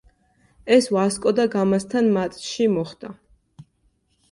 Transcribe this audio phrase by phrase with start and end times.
[0.77, 3.15] ეს „ვასკო და გამასთან“ მატჩში მოხდა.